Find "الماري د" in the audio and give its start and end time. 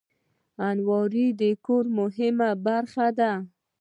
0.69-1.43